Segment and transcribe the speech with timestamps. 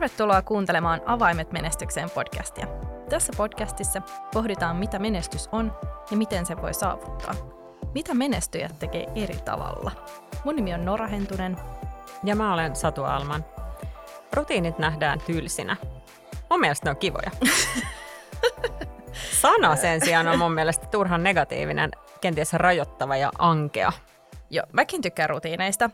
[0.00, 2.66] Tervetuloa kuuntelemaan Avaimet menestykseen podcastia.
[3.10, 4.02] Tässä podcastissa
[4.32, 5.72] pohditaan, mitä menestys on
[6.10, 7.34] ja miten se voi saavuttaa.
[7.94, 9.90] Mitä menestyjät tekee eri tavalla.
[10.44, 11.56] Mun nimi on Nora Hentunen.
[12.24, 13.44] Ja mä olen Satu Alman.
[14.32, 15.76] Rutiinit nähdään tylsinä.
[16.50, 17.30] Mun mielestä ne on kivoja.
[19.42, 23.92] Sana sen sijaan on mun mielestä turhan negatiivinen, kenties rajoittava ja ankea.
[24.50, 25.90] Joo, mäkin tykkään rutiineista,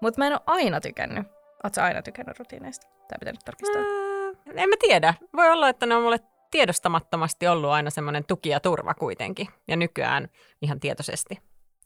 [0.00, 1.37] mutta mä en ole aina tykännyt.
[1.64, 2.86] Oletko aina tykännyt rutiineista?
[2.86, 3.80] Tämä pitää nyt tarkistaa.
[3.80, 5.14] Ää, en mä tiedä.
[5.36, 9.48] Voi olla, että ne on mulle tiedostamattomasti ollut aina semmoinen tuki ja turva kuitenkin.
[9.68, 10.28] Ja nykyään
[10.62, 11.38] ihan tietoisesti.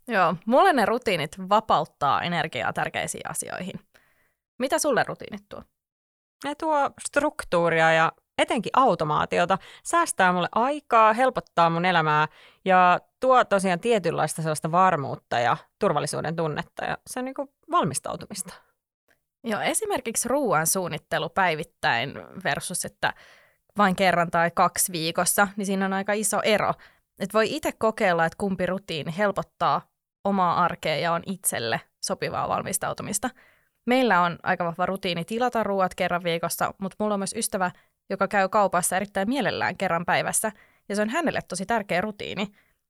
[0.09, 3.81] Joo, mulle ne rutiinit vapauttaa energiaa tärkeisiin asioihin.
[4.59, 5.63] Mitä sulle rutiinit tuo?
[6.45, 12.29] Ne tuo struktuuria ja etenkin automaatiota, säästää mulle aikaa, helpottaa mun elämää
[12.65, 18.55] ja tuo tosiaan tietynlaista sellaista varmuutta ja turvallisuuden tunnetta ja se on niin kuin valmistautumista.
[19.45, 23.13] Joo, esimerkiksi ruoan suunnittelu päivittäin versus, että
[23.79, 26.75] vain kerran tai kaksi viikossa, niin siinä on aika iso ero.
[27.19, 29.81] Että voi itse kokeilla, että kumpi rutiini helpottaa
[30.25, 33.31] omaa arkea ja on itselle sopivaa valmistautumista.
[33.87, 37.71] Meillä on aika vahva rutiini tilata ruoat kerran viikossa, mutta mulla on myös ystävä,
[38.11, 40.53] joka käy kaupassa erittäin mielellään kerran päivässä,
[40.89, 42.47] ja se on hänelle tosi tärkeä rutiini.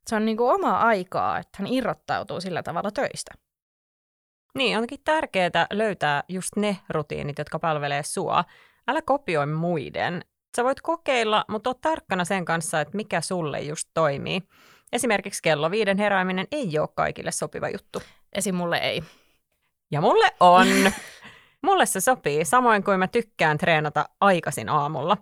[0.06, 3.34] Se on niin kuin omaa aikaa, että hän irrottautuu sillä tavalla töistä.
[4.54, 8.44] Niin, onkin tärkeää löytää just ne rutiinit, jotka palvelee sua.
[8.88, 10.24] Älä kopioi muiden.
[10.56, 14.42] Sä voit kokeilla, mutta oot tarkkana sen kanssa, että mikä sulle just toimii.
[14.92, 18.02] Esimerkiksi kello viiden herääminen ei ole kaikille sopiva juttu.
[18.32, 18.54] Esim.
[18.54, 19.02] mulle ei.
[19.90, 20.66] Ja mulle on.
[21.62, 25.16] Mulle se sopii, samoin kuin mä tykkään treenata aikaisin aamulla.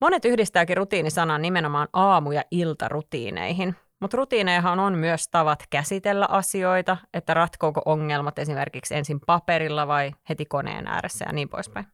[0.00, 7.34] Monet yhdistääkin rutiinisanan nimenomaan aamu- ja iltarutiineihin, mutta rutiineihan on myös tavat käsitellä asioita, että
[7.34, 11.86] ratkooko ongelmat esimerkiksi ensin paperilla vai heti koneen ääressä ja niin poispäin.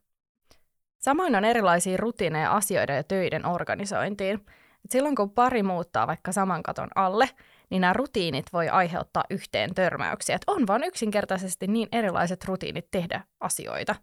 [0.99, 4.45] Samoin on erilaisia rutiineja asioiden ja töiden organisointiin.
[4.85, 7.29] Et silloin kun pari muuttaa vaikka saman katon alle,
[7.69, 10.35] niin nämä rutiinit voi aiheuttaa yhteen törmäyksiä.
[10.35, 13.95] Et on vaan yksinkertaisesti niin erilaiset rutiinit tehdä asioita.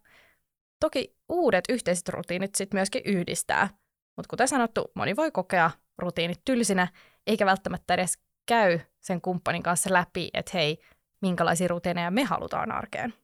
[0.81, 3.69] Toki uudet yhteiset rutiinit sitten myöskin yhdistää,
[4.17, 6.89] mutta kuten sanottu, moni voi kokea rutiinit tylsinä,
[7.27, 10.79] eikä välttämättä edes käy sen kumppanin kanssa läpi, että hei,
[11.21, 13.15] minkälaisia rutiineja me halutaan arkeen.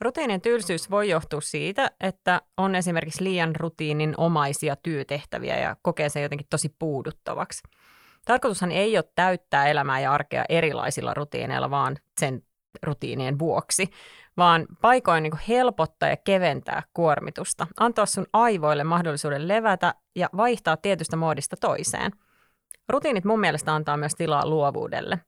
[0.00, 6.20] Rutiinin tylsyys voi johtua siitä, että on esimerkiksi liian rutiinin omaisia työtehtäviä ja kokee se
[6.20, 7.62] jotenkin tosi puuduttavaksi.
[8.24, 12.42] Tarkoitushan ei ole täyttää elämää ja arkea erilaisilla rutiineilla, vaan sen
[12.82, 13.90] rutiinien vuoksi,
[14.36, 21.16] vaan paikoin niin helpottaa ja keventää kuormitusta, antaa sun aivoille mahdollisuuden levätä ja vaihtaa tietystä
[21.16, 22.12] muodista toiseen.
[22.88, 25.18] Rutiinit mun mielestä antaa myös tilaa luovuudelle.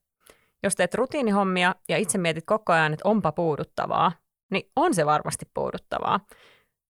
[0.63, 4.13] Jos teet rutiinihommia ja itse mietit koko ajan, että onpa puuduttavaa,
[4.51, 6.21] niin on se varmasti puuduttavaa.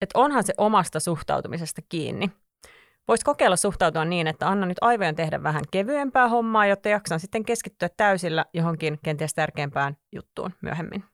[0.00, 2.31] Että onhan se omasta suhtautumisesta kiinni.
[3.08, 7.44] Voisi kokeilla suhtautua niin, että anna nyt aivojen tehdä vähän kevyempää hommaa, jotta jaksan sitten
[7.44, 11.04] keskittyä täysillä johonkin kenties tärkeämpään juttuun myöhemmin.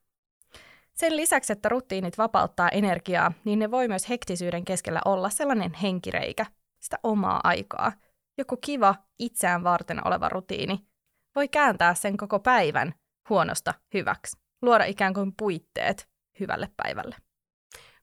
[0.95, 6.47] Sen lisäksi, että rutiinit vapauttaa energiaa, niin ne voi myös hektisyyden keskellä olla sellainen henkireikä,
[6.81, 7.93] sitä omaa aikaa.
[8.39, 10.87] Joku kiva, itseään varten oleva rutiini
[11.35, 12.95] voi kääntää sen koko päivän
[13.31, 16.09] huonosta hyväksi, luoda ikään kuin puitteet
[16.41, 17.17] hyvälle päivälle.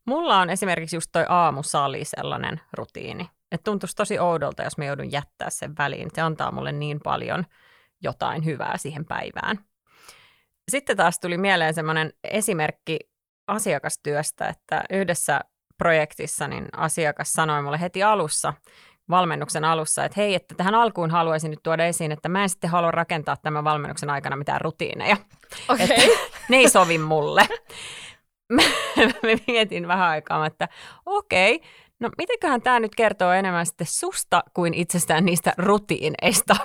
[0.06, 3.30] Mulla on esimerkiksi just toi aamusali sellainen rutiini.
[3.52, 6.10] Että tuntuisi tosi oudolta, jos mä joudun jättää sen väliin.
[6.14, 7.46] Se antaa mulle niin paljon
[8.02, 9.60] jotain hyvää siihen päivään.
[10.72, 13.00] Sitten taas tuli mieleen semmoinen esimerkki
[13.48, 15.42] asiakastyöstä, että yhdessä
[15.78, 18.54] projektissa niin asiakas sanoi mulle heti alussa,
[19.12, 22.70] valmennuksen alussa, että hei, että tähän alkuun haluaisin nyt tuoda esiin, että mä en sitten
[22.70, 25.18] halua rakentaa tämän valmennuksen aikana mitään rutiineja.
[25.70, 25.86] Okay.
[25.90, 26.02] Että
[26.50, 27.48] ne ei sovi mulle.
[29.08, 30.68] mä mietin vähän aikaa, että
[31.06, 31.68] okei, okay,
[32.00, 36.56] no mitenköhän tämä nyt kertoo enemmän sitten susta kuin itsestään niistä rutiineista?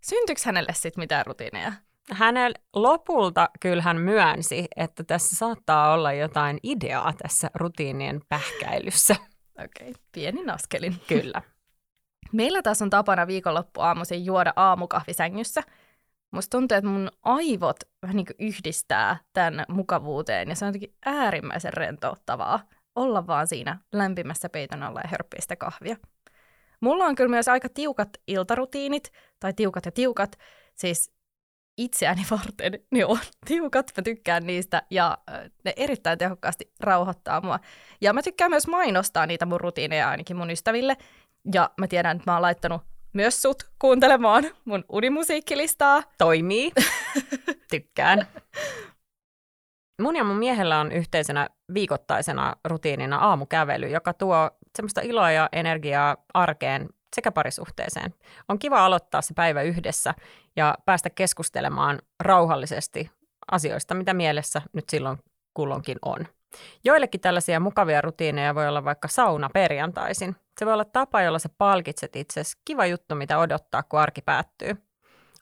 [0.00, 1.72] Syntyykö hänelle sitten mitään rutiineja?
[2.12, 9.16] Hänellä lopulta kyllähän myönsi, että tässä saattaa olla jotain ideaa tässä rutiinien pähkäilyssä.
[9.64, 11.00] Okei, okay, pienin askelin.
[11.08, 11.42] Kyllä.
[12.32, 15.62] Meillä taas on tapana viikonloppuaamuisin juoda aamukahvi sängyssä.
[16.30, 21.72] Musta tuntuu, että mun aivot vähän niin yhdistää tämän mukavuuteen ja se on jotenkin äärimmäisen
[21.72, 22.60] rentouttavaa
[22.94, 25.96] olla vaan siinä lämpimässä peiton alla ja hörppiä sitä kahvia.
[26.80, 30.38] Mulla on kyllä myös aika tiukat iltarutiinit, tai tiukat ja tiukat,
[30.74, 31.12] siis
[31.78, 35.18] itseäni varten ne on tiukat, mä tykkään niistä ja
[35.64, 37.60] ne erittäin tehokkaasti rauhoittaa mua.
[38.00, 40.96] Ja mä tykkään myös mainostaa niitä mun rutiineja ainakin mun ystäville,
[41.54, 42.82] ja mä tiedän, että mä oon laittanut
[43.12, 46.02] myös sut kuuntelemaan mun unimusiikkilistaa.
[46.18, 46.72] Toimii.
[47.70, 48.26] Tykkään.
[50.02, 56.16] Mun ja mun miehellä on yhteisenä viikoittaisena rutiinina aamukävely, joka tuo semmoista iloa ja energiaa
[56.34, 58.14] arkeen sekä parisuhteeseen.
[58.48, 60.14] On kiva aloittaa se päivä yhdessä
[60.56, 63.10] ja päästä keskustelemaan rauhallisesti
[63.50, 65.18] asioista, mitä mielessä nyt silloin
[65.54, 66.26] kulloinkin on.
[66.84, 70.36] Joillekin tällaisia mukavia rutiineja voi olla vaikka sauna perjantaisin.
[70.60, 72.58] Se voi olla tapa, jolla sä palkitset itsesi.
[72.64, 74.76] Kiva juttu, mitä odottaa, kun arki päättyy.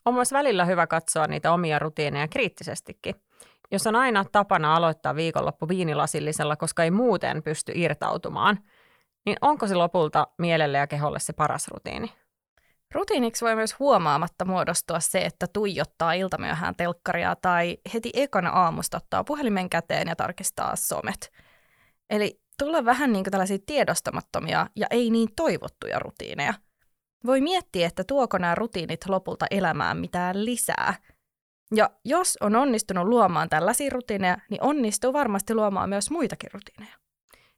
[0.05, 3.15] On myös välillä hyvä katsoa niitä omia rutiineja kriittisestikin.
[3.70, 8.59] Jos on aina tapana aloittaa viikonloppu viinilasillisella, koska ei muuten pysty irtautumaan,
[9.26, 12.12] niin onko se lopulta mielelle ja keholle se paras rutiini?
[12.94, 19.25] Rutiiniksi voi myös huomaamatta muodostua se, että tuijottaa iltamyöhään telkkaria tai heti ekana aamusta ottaa
[19.25, 21.32] puhelimen käteen ja tarkistaa somet.
[22.11, 26.55] Eli tulla vähän niin kuin tällaisia tiedostamattomia ja ei niin toivottuja rutiineja.
[27.27, 30.95] Voi miettiä, että tuoko nämä rutiinit lopulta elämään mitään lisää.
[31.75, 36.97] Ja jos on onnistunut luomaan tällaisia rutiineja, niin onnistuu varmasti luomaan myös muitakin rutiineja.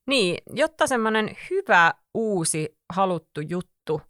[0.07, 4.03] Niin, jotta semmoinen hyvä, uusi, haluttu juttu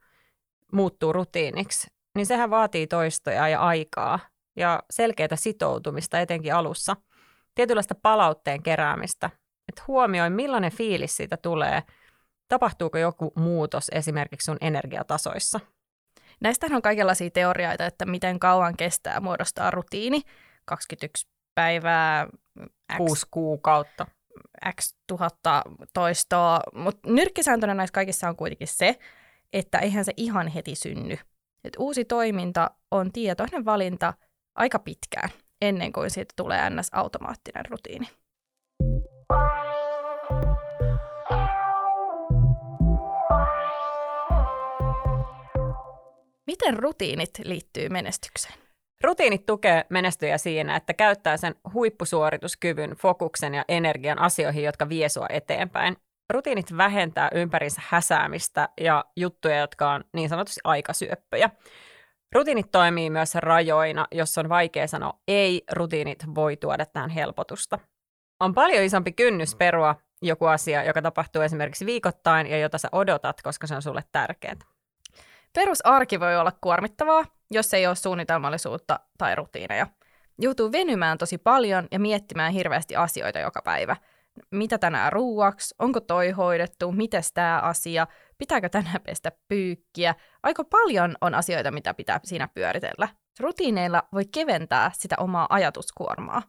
[0.72, 4.18] muuttuu rutiiniksi, niin sehän vaatii toistoja ja aikaa
[4.56, 6.96] ja selkeää sitoutumista etenkin alussa.
[7.54, 9.30] Tietynlaista palautteen keräämistä,
[9.70, 11.82] että huomioi millainen fiilis siitä tulee,
[12.48, 15.60] tapahtuuko joku muutos esimerkiksi sun energiatasoissa.
[16.40, 20.22] Näistähän on kaikenlaisia teorioita, että miten kauan kestää muodostaa rutiini.
[20.64, 22.26] 21 päivää,
[22.92, 24.06] X, 6 kuukautta.
[24.80, 25.62] X tuhatta
[25.94, 28.98] toistoa, mutta nyrkkisääntönä näissä kaikissa on kuitenkin se,
[29.52, 31.16] että eihän se ihan heti synny.
[31.64, 34.14] Et uusi toiminta on tietoinen valinta
[34.54, 35.30] aika pitkään,
[35.60, 36.88] ennen kuin siitä tulee ns.
[36.92, 38.08] automaattinen rutiini.
[46.50, 48.54] Miten rutiinit liittyy menestykseen?
[49.02, 55.26] Rutiinit tukee menestyjä siinä, että käyttää sen huippusuorituskyvyn, fokuksen ja energian asioihin, jotka vie sua
[55.28, 55.96] eteenpäin.
[56.32, 61.50] Rutiinit vähentää ympärinsä häsäämistä ja juttuja, jotka on niin sanotusti aikasyöppöjä.
[62.34, 67.78] Rutiinit toimii myös rajoina, jos on vaikea sanoa ei, rutiinit voi tuoda tähän helpotusta.
[68.40, 73.42] On paljon isompi kynnys perua joku asia, joka tapahtuu esimerkiksi viikoittain ja jota sä odotat,
[73.42, 74.79] koska se on sulle tärkeää.
[75.52, 79.86] Perusarki voi olla kuormittavaa, jos ei ole suunnitelmallisuutta tai rutiineja.
[80.38, 83.96] Joutuu venymään tosi paljon ja miettimään hirveästi asioita joka päivä.
[84.50, 85.74] Mitä tänään ruuaksi?
[85.78, 86.92] Onko toi hoidettu?
[86.92, 88.06] Mites tämä asia?
[88.38, 90.14] Pitääkö tänään pestä pyykkiä?
[90.42, 93.08] Aika paljon on asioita, mitä pitää siinä pyöritellä.
[93.40, 96.42] Rutiineilla voi keventää sitä omaa ajatuskuormaa.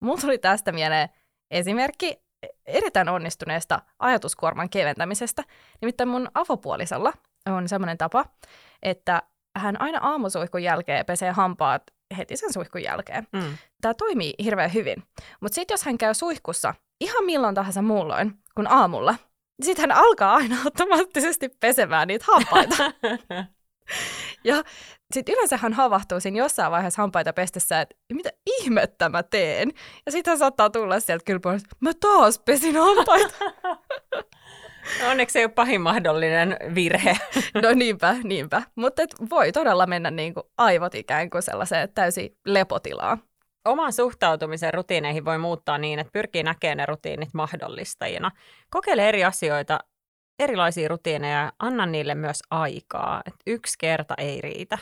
[0.00, 1.08] Mulla tuli tästä mieleen
[1.50, 2.22] esimerkki
[2.66, 5.44] erittäin onnistuneesta ajatuskuorman keventämisestä.
[5.80, 7.12] Nimittäin mun avopuolisella
[7.48, 8.24] on semmoinen tapa,
[8.82, 9.22] että
[9.56, 11.82] hän aina aamusuihkun jälkeen pesee hampaat
[12.16, 13.26] heti sen suihkun jälkeen.
[13.32, 13.58] Mm.
[13.80, 15.02] Tämä toimii hirveän hyvin.
[15.40, 19.12] Mutta sitten jos hän käy suihkussa ihan milloin tahansa muulloin kuin aamulla,
[19.58, 22.92] niin sitten hän alkaa aina automaattisesti pesemään niitä hampaita.
[24.44, 24.62] ja
[25.14, 29.72] sitten yleensä hän havahtuu siinä jossain vaiheessa hampaita pestessä, että mitä ihmettä mä teen.
[30.06, 33.34] Ja sitten hän saattaa tulla sieltä kyllä mä taas pesin hampaita.
[35.02, 37.16] No onneksi ei ole pahin mahdollinen virhe.
[37.62, 38.62] No niinpä, niinpä.
[38.74, 43.22] Mutta voi todella mennä niin kuin aivot ikään kuin sellaiseen täysin lepotilaan.
[43.64, 48.30] Oman suhtautumisen rutiineihin voi muuttaa niin, että pyrkii näkemään ne rutiinit mahdollistajina.
[48.70, 49.78] Kokeile eri asioita,
[50.38, 53.22] erilaisia rutiineja ja anna niille myös aikaa.
[53.26, 54.78] Että yksi kerta ei riitä.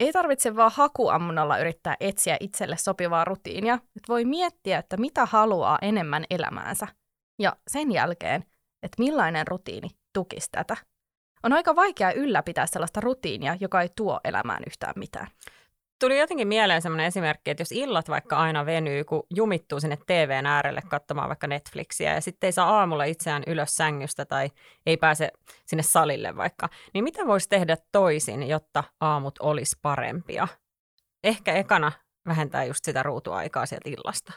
[0.00, 3.74] Ei tarvitse vaan hakuammunalla yrittää etsiä itselle sopivaa rutiinia.
[3.74, 6.86] Että voi miettiä, että mitä haluaa enemmän elämäänsä.
[7.38, 8.44] Ja sen jälkeen
[8.82, 10.76] että millainen rutiini tukisi tätä.
[11.42, 15.26] On aika vaikea ylläpitää sellaista rutiinia, joka ei tuo elämään yhtään mitään.
[16.00, 20.46] Tuli jotenkin mieleen sellainen esimerkki, että jos illat vaikka aina venyy, kun jumittuu sinne TVn
[20.46, 24.50] äärelle katsomaan vaikka Netflixiä ja sitten ei saa aamulla itseään ylös sängystä tai
[24.86, 25.30] ei pääse
[25.66, 30.48] sinne salille vaikka, niin mitä voisi tehdä toisin, jotta aamut olisi parempia?
[31.24, 31.92] Ehkä ekana
[32.26, 34.32] vähentää just sitä ruutuaikaa sieltä illasta.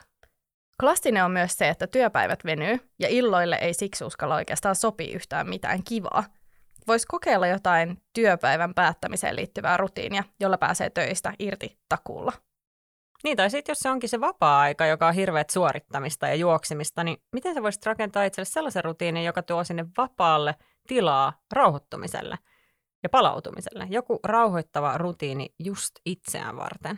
[0.79, 5.49] Klassinen on myös se, että työpäivät venyy ja illoille ei siksi uskalla oikeastaan sopii yhtään
[5.49, 6.23] mitään kivaa.
[6.87, 12.31] Voisi kokeilla jotain työpäivän päättämiseen liittyvää rutiinia, jolla pääsee töistä irti takuulla.
[13.23, 17.17] Niin, tai sitten jos se onkin se vapaa-aika, joka on hirveät suorittamista ja juoksimista, niin
[17.33, 20.55] miten sä voisit rakentaa itselle sellaisen rutiinin, joka tuo sinne vapaalle
[20.87, 22.37] tilaa rauhoittumiselle
[23.03, 23.87] ja palautumiselle?
[23.89, 26.97] Joku rauhoittava rutiini just itseään varten.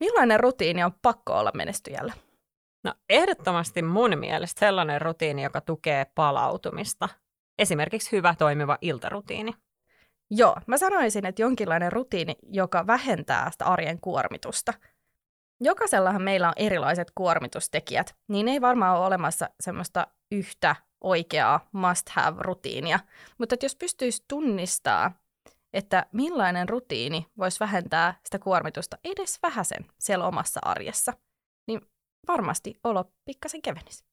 [0.00, 2.25] Millainen rutiini on pakko olla menestyjällä?
[2.86, 7.08] No ehdottomasti mun mielestä sellainen rutiini, joka tukee palautumista.
[7.58, 9.52] Esimerkiksi hyvä toimiva iltarutiini.
[10.30, 14.74] Joo, mä sanoisin, että jonkinlainen rutiini, joka vähentää sitä arjen kuormitusta.
[15.60, 22.98] jokaisellahan meillä on erilaiset kuormitustekijät, niin ei varmaan ole olemassa semmoista yhtä oikeaa must-have-rutiinia.
[23.38, 25.12] Mutta että jos pystyisi tunnistaa,
[25.72, 31.12] että millainen rutiini voisi vähentää sitä kuormitusta edes vähäsen siellä omassa arjessa,
[31.66, 31.80] niin
[32.28, 34.04] varmasti olo pikkasen kevenisi.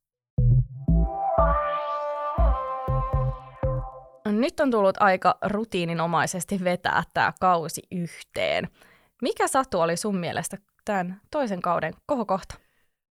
[4.25, 8.70] Nyt on tullut aika rutiininomaisesti vetää tämä kausi yhteen.
[9.22, 12.55] Mikä Satu oli sun mielestä tämän toisen kauden kohokohta?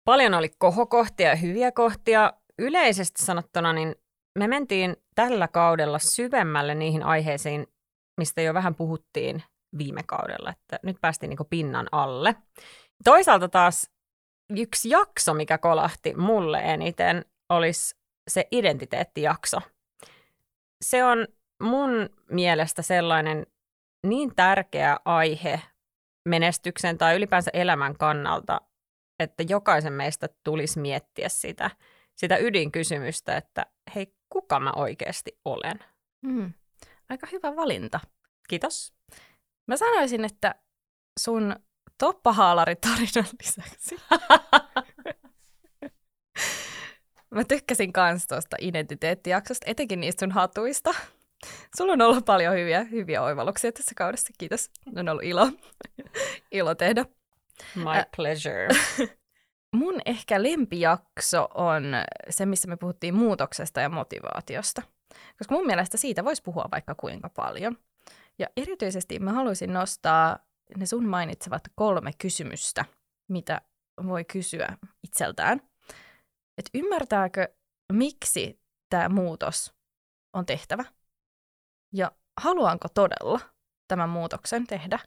[0.05, 2.33] Paljon oli kohokohtia ja hyviä kohtia.
[2.59, 3.95] Yleisesti sanottuna niin
[4.38, 7.67] me mentiin tällä kaudella syvemmälle niihin aiheisiin,
[8.21, 9.43] mistä jo vähän puhuttiin
[9.78, 12.35] viime kaudella, että nyt päästiin niin pinnan alle.
[13.05, 13.90] Toisaalta taas
[14.57, 17.97] yksi jakso, mikä kolahti mulle eniten, olisi
[18.28, 19.59] se identiteettijakso.
[20.85, 21.28] Se on
[21.62, 23.47] mun mielestä sellainen
[24.07, 25.62] niin tärkeä aihe
[26.28, 28.61] menestyksen tai ylipäänsä elämän kannalta,
[29.19, 31.71] että jokaisen meistä tulisi miettiä sitä,
[32.17, 35.78] sitä ydinkysymystä, että hei, kuka mä oikeasti olen?
[36.23, 36.52] Mm.
[37.09, 38.00] Aika hyvä valinta.
[38.49, 38.93] Kiitos.
[39.67, 40.55] Mä sanoisin, että
[41.21, 41.57] sun
[41.99, 43.97] toppahaalaritarinan lisäksi.
[47.31, 50.95] Mä tykkäsin kans tuosta identiteettijaksosta, etenkin niistä sun hatuista.
[51.76, 54.33] Sulla on ollut paljon hyviä, hyviä oivalluksia tässä kaudessa.
[54.38, 54.71] Kiitos.
[54.97, 55.50] On ollut ilo,
[56.50, 57.05] ilo tehdä.
[57.75, 58.69] My pleasure.
[59.76, 61.85] Mun ehkä lempijakso on
[62.31, 64.83] se, missä me puhuttiin muutoksesta ja motivaatiosta.
[65.38, 67.78] Koska mun mielestä siitä voisi puhua vaikka kuinka paljon.
[68.38, 70.38] Ja erityisesti mä haluaisin nostaa
[70.77, 72.85] ne sun mainitsevat kolme kysymystä,
[73.29, 73.61] mitä
[74.07, 75.61] voi kysyä itseltään.
[76.59, 77.49] Että ymmärtääkö,
[77.93, 78.61] miksi
[78.91, 79.75] tämä muutos
[80.33, 80.85] on tehtävä?
[81.93, 83.41] Ja haluanko todella
[83.89, 84.99] tämän muutoksen tehdä?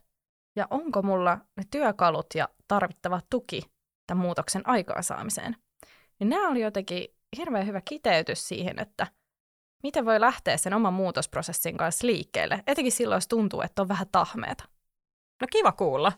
[0.55, 3.61] Ja onko mulla ne työkalut ja tarvittava tuki
[4.07, 5.55] tämän muutoksen aikaansaamiseen?
[6.19, 9.07] Niin nämä oli jotenkin hirveän hyvä kiteytys siihen, että
[9.83, 14.07] miten voi lähteä sen oman muutosprosessin kanssa liikkeelle, etenkin silloin, jos tuntuu, että on vähän
[14.11, 14.63] tahmeeta.
[15.41, 16.11] No kiva kuulla.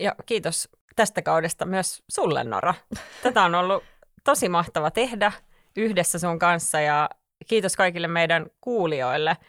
[0.00, 2.74] Ja kiitos tästä kaudesta myös sulle, Nora.
[3.22, 3.84] Tätä on ollut
[4.24, 5.32] tosi mahtava tehdä
[5.76, 7.10] yhdessä sun kanssa ja
[7.46, 9.36] kiitos kaikille meidän kuulijoille–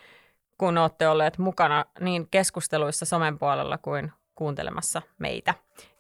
[0.57, 5.53] kun olette olleet mukana niin keskusteluissa somen puolella kuin kuuntelemassa meitä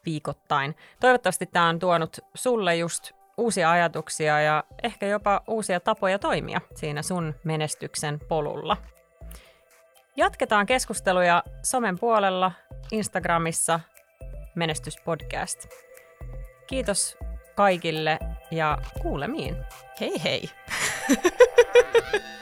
[0.05, 0.75] viikoittain.
[0.99, 7.01] Toivottavasti tämä on tuonut sulle just uusia ajatuksia ja ehkä jopa uusia tapoja toimia siinä
[7.01, 8.77] sun menestyksen polulla.
[10.15, 12.51] Jatketaan keskusteluja somen puolella,
[12.91, 13.79] Instagramissa
[14.55, 15.65] Menestyspodcast.
[16.67, 17.17] Kiitos
[17.55, 18.19] kaikille
[18.51, 19.55] ja kuulemiin.
[19.99, 20.49] Hei hei!